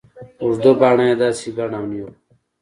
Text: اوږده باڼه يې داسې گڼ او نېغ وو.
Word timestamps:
اوږده 0.41 0.71
باڼه 0.79 1.03
يې 1.09 1.15
داسې 1.21 1.47
گڼ 1.57 1.69
او 1.79 1.85
نېغ 1.91 2.03
وو. 2.05 2.11